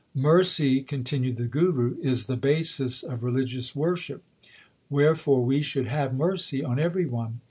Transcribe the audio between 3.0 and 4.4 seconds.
of religious worship;